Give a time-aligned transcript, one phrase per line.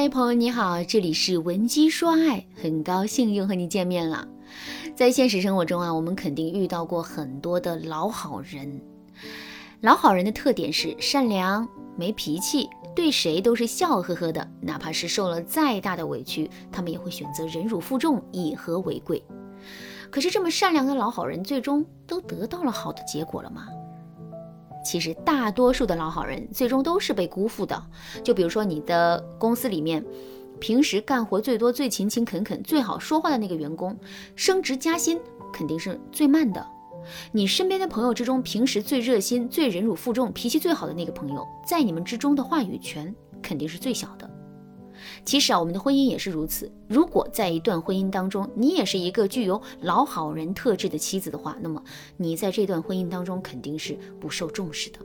[0.00, 4.26] 嗨，朋友你好，这里是文姬说爱，很高兴又和你见面了。
[4.96, 8.80] 在现实生活中啊，我们肯定遇到过很多的老好人。
[9.82, 11.68] 老好人的特点是善良、
[11.98, 12.66] 没脾气，
[12.96, 19.22] 对谁都是笑呵呵的，哪怕是受了再大的委屈，他们也会选择忍辱负重，以和为贵。
[20.10, 23.66] 可是这么善良的老好人，最终都得到了好的结果了吗？
[24.84, 27.82] 其实大多数的老好人最终都是被辜负的。
[28.22, 30.04] 就比如说你的公司里面，
[30.58, 33.98] 平时干活最多、最勤勤恳恳、最好说话的那个员工，
[34.36, 35.18] 升职加薪
[35.52, 36.66] 肯定是最慢的。
[37.32, 44.30] 你身边的朋友之中，平时最热心、最忍辱负重、脾气最好的那个朋友，在你们之中的话语权肯定是最小的。
[45.24, 46.70] 其实啊，我们的婚姻也是如此。
[46.88, 51.82] 如果在一段婚姻当中，你也是一个具有老好人特质的妻子的话，那么
[52.16, 54.98] 你在这段婚姻当中肯定是不受重视的。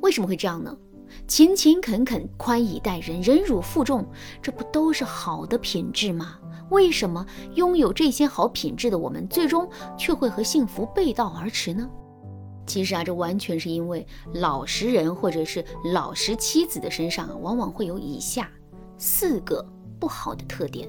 [0.00, 0.76] 为什么会这样呢？
[1.26, 4.06] 勤勤恳恳、宽以待人、忍辱负重，
[4.40, 6.38] 这不都是好的品质吗？
[6.70, 7.26] 为什么
[7.56, 11.90] 拥有这些好品质的我们，最终却会和幸福背道而驰呢？
[12.64, 18.48] 其实啊，这完全是因为老实人或者是老实妻子的身上，往往会有以下。
[19.00, 19.64] 四个
[19.98, 20.86] 不好的特点。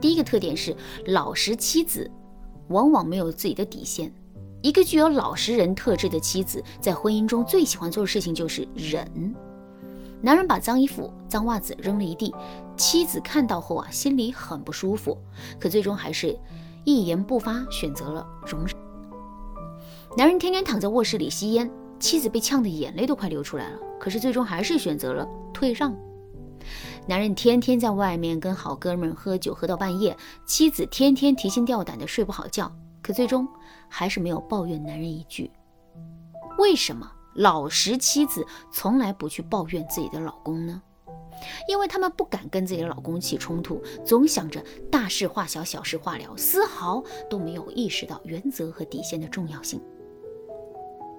[0.00, 0.74] 第一个特点是
[1.06, 2.08] 老实妻子
[2.68, 4.12] 往往没有自己的底线。
[4.62, 9.34] 一个具有老实人特质的妻子，在婚姻中最喜欢做的事情就是忍。
[10.20, 12.32] 男人把脏衣服、脏袜子扔了一地，
[12.76, 15.18] 妻子看到后啊，心里很不舒服，
[15.58, 16.38] 可最终还是
[16.84, 18.76] 一言不发，选择了容忍。
[20.16, 25.96] 男人天天躺在卧室里吸烟，妻子被呛得眼泪都快流出来了，可是最终还是选择了退让。
[27.08, 30.14] 男人天天在外面跟好哥们喝酒，喝到半夜，
[30.44, 32.70] 妻子天天提心吊胆的睡不好觉，
[33.00, 33.48] 可最终
[33.88, 35.50] 还是没有抱怨男人一句。
[36.58, 40.82] 为什么老实妻子从来不去抱怨自己的老公呢？
[41.66, 49.80] 因为他们不敢跟自己的老公起冲突，总想着大事化小，小事化了，丝毫都没有意识到原则和底线的重要性。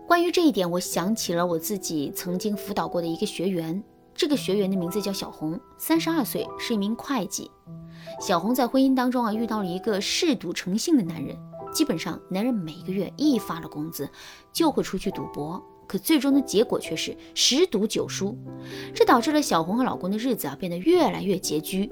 [0.07, 3.83] 关于这一点，我想起了我自己曾经辅导过的一个学员。
[4.19, 7.49] 这个学员的名字叫小红，三十二岁，是一名会计。
[8.19, 11.37] 小红在婚姻当中啊，遇到了一个嗜赌成性的男人。
[11.71, 14.09] 基本上，男人每个月一发了工资，
[14.51, 15.63] 就会出去赌博。
[15.87, 18.37] 可最终的结果却是十赌九输，
[18.93, 21.89] 这导致了小红和老公的日子啊变得越来越拮据。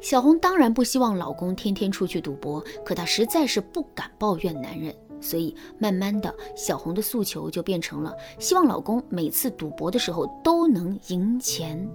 [0.00, 4.92] 小红当然不希望老公天天出去赌博，可她实在是不敢抱怨男人。
[5.26, 11.88] 所以，慢慢的，小红的诉求就变成了希望老公每次赌博的时候都能赢钱。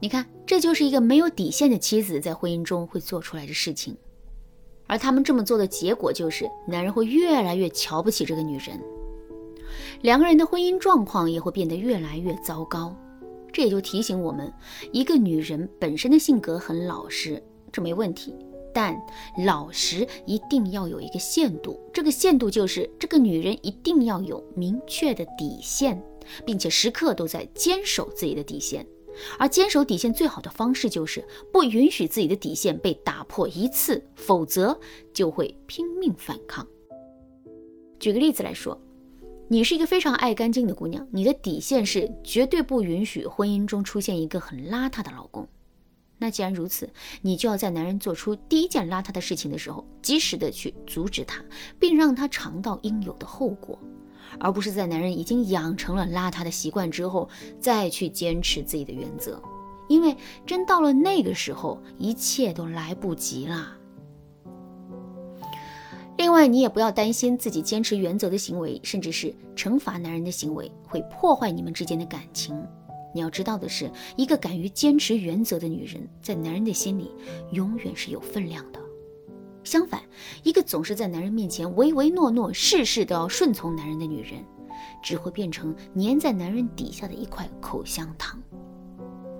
[0.00, 3.94] 你看，这就是一个没有底线的妻子在婚姻中会做出来的事情。
[4.86, 8.80] 而他们这么做的结果就是，男人会越来越瞧不起这个女人，
[10.00, 12.96] 两个人的婚姻状况也会变得越来越糟糕。
[13.52, 14.50] 这也就提醒我们，
[14.92, 18.34] 一个女人本身的性格很老实，这没问题。
[18.80, 18.96] 但
[19.44, 26.00] 老实一定要有一个限度，这个限度就是这个女人一定要有明确的底线，
[26.46, 28.86] 并且时刻都在坚守自己的底线。
[29.36, 34.78] 而坚守底线最好的方式就是不允许自己的底线被打破一次，否则
[35.12, 36.64] 就会拼命反抗。
[37.98, 38.80] 举个例子来说，
[39.48, 45.48] 你是一个非常爱干净的姑娘，你的底线是绝对不允许婚姻中出现一个很邋遢的老公。
[46.18, 46.90] 那既然如此，
[47.22, 51.42] 你就要在男人做出第一件邋遢的事情的时候，及时的去阻止他，
[51.78, 53.78] 并让他尝到应有的后果，
[54.40, 57.28] 而不是在男人已经养成了邋遢的习惯之后，
[57.60, 59.40] 再去坚持自己的原则，
[59.88, 63.74] 因为真到了那个时候，一切都来不及了。
[66.16, 72.60] 另外，你也不要担心自己坚持原则的行为，甚至是惩罚男人的行为，会破坏你们之间的感情。
[73.18, 77.10] 你要知道的是，一个敢于坚持原则的女人，在男人的心里
[77.50, 78.78] 永远是有分量的。
[79.64, 80.00] 相反，
[80.44, 84.34] 一个总是在男人面前唯唯诺诺、事事都要顺从男人的女人，
[85.02, 88.40] 只会变成粘在男人底下的一块口香糖。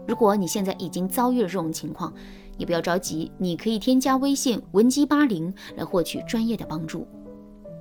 [0.08, 2.12] 如果你现在已经遭遇了这种情况，
[2.56, 7.06] 也不要着急，你可以添加微信文姬八零来获取专业的帮助。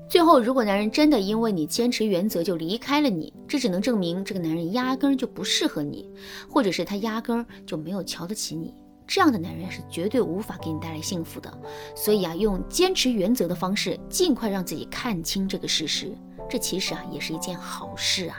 [0.09, 6.09] 最后，如果男人真的因为你坚持原则就离开了你，这只能证明这个男人压根儿就不适合你，
[6.49, 8.73] 或者是他压根儿就没有瞧得起你。
[9.05, 11.61] 这样的男人是绝对无法给你带来幸福的。
[11.93, 16.11] 所以啊，用坚持原则的方式，尽快让自己看清这个事实，
[16.49, 18.37] 这其实啊也是一件好事啊。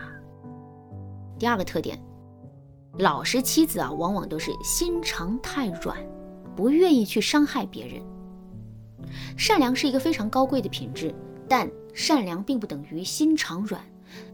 [1.39, 1.99] 第二个特点，
[2.99, 5.99] 老实妻子啊，往往都是心肠太软，
[6.57, 8.03] 不愿意去伤害别人。
[9.37, 11.15] 善良是一个非常高贵的品质。
[11.49, 13.83] 但善良并不等于心肠软，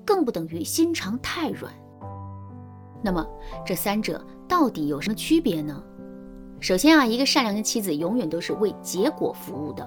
[0.04, 1.72] 更不等于心肠太软。
[3.02, 3.26] 那么
[3.64, 5.82] 这三者到底有什么区别呢？
[6.60, 9.86] 首先啊，一个善良的妻子永远都是为结果服务的。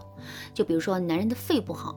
[0.53, 1.95] 就比如说，男人的肺不好，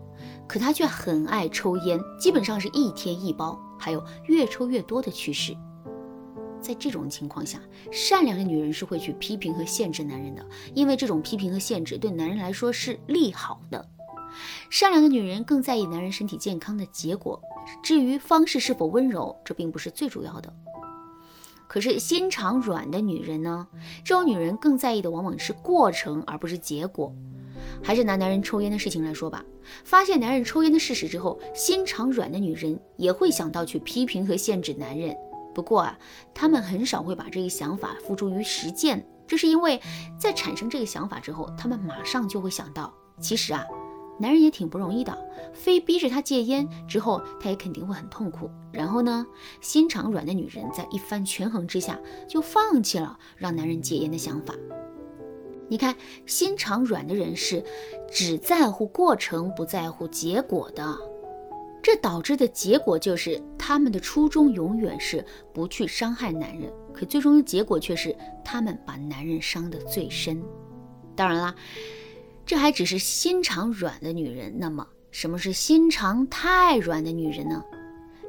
[0.48, 5.54] 可他却很爱抽烟，基本上是一天一包，还有越抽越多的趋势。
[6.62, 7.60] 在这种情况下，
[7.92, 13.86] 善良的女人是会去批评和限制男人的，因为这种批评和限制对男人来说是利好的。
[14.68, 17.40] 善良的女人更在意男人身体健康的结果，
[17.82, 20.52] 至于方式是否温柔，这并不是最主要的。
[21.68, 23.68] 可是心肠软的女人呢？
[24.04, 27.14] 这种女人更在意的往往是过程，而不是结果。
[27.82, 29.44] 还是拿男人抽烟的事情来说吧，
[29.84, 35.16] 发现男人抽烟的事实之后，心肠软的女人也会想到去批评和限制男人。
[35.54, 35.96] 不过啊，
[36.34, 39.80] 他们很少会把这个想法付诸于实践，这是因为
[40.18, 43.64] 在产生这个想法之后，他们马上就会想到，其实啊。
[44.20, 45.16] 男人也挺不容易的，
[45.54, 48.50] 非逼着他戒烟之后，他也肯定会很痛苦。
[48.70, 49.26] 然后呢，
[49.62, 54.54] 心肠软的女人在一番权衡之下，就放弃了让男人戒烟的想法。
[55.68, 55.96] 你看，
[56.26, 57.64] 心肠软的人是
[58.12, 60.98] 只在乎过程，不在乎结果的，
[61.82, 65.24] 这导致的结果就是他们的初衷永远是
[65.54, 68.14] 不去伤害男人，可最终的结果却是
[68.44, 70.42] 他们把男人伤得最深。
[71.16, 71.54] 当然啦。
[72.50, 77.62] 这还只是心肠软的女人，那么什么是心肠太软的女人呢？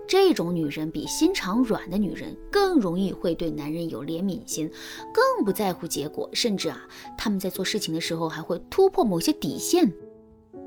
[0.07, 4.69] 这种女人比心肠软的女人更容易会对男人有怜悯心，
[5.11, 6.87] 更不在乎结果，甚至啊，
[7.17, 9.91] 他们在做事情的时候还会突破某些底线。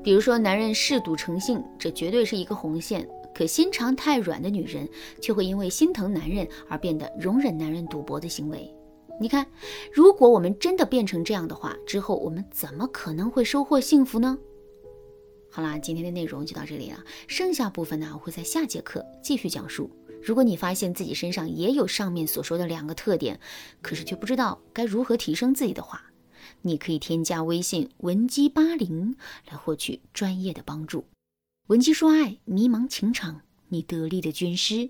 [0.03, 3.07] 比如说，男人嗜赌成性，这绝对是一个红线。
[3.33, 4.85] 可心肠太软的女人
[5.21, 8.69] 却会因为心疼男人而变得容忍男人赌博的行为。
[9.19, 9.47] 你看，
[9.93, 14.37] 如果我们真的变成这样的话，之后我们怎么可能会收获幸福呢？
[15.49, 19.89] 好啦，今天的内容就到这里了，剩下部分呢，我会在下节课继续讲述。
[20.21, 23.39] 如果你发现自己身上也有上面所说的两个特点，
[23.81, 26.11] 可是却不知道该如何提升自己的话，
[26.61, 29.15] 你可以添加微信文姬八零
[29.49, 31.05] 来获取专业的帮助。
[31.67, 34.89] 文姬说爱，迷茫情场，你得力的军师。